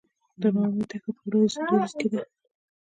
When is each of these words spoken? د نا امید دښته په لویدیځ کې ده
د 0.41 0.43
نا 0.55 0.61
امید 0.67 0.87
دښته 0.89 1.11
په 1.15 1.21
لویدیځ 1.29 1.91
کې 1.99 2.07
ده 2.11 2.21